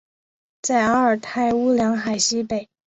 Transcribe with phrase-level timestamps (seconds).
[0.63, 2.67] 在阿尔泰乌梁海西北。